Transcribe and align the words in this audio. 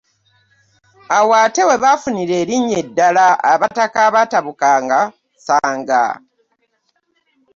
Awo 1.17 1.31
ate 1.45 1.61
we 1.67 1.75
baafunira 1.83 2.33
erinnya 2.43 2.77
eddala: 2.83 3.25
Abataka 3.51 3.97
abataabuukanga 4.07 4.99
ssanga. 5.35 6.03